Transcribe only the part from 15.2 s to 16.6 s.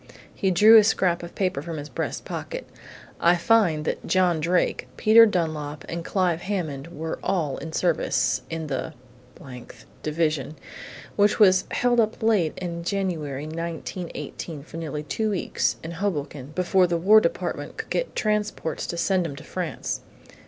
weeks, in Hoboken,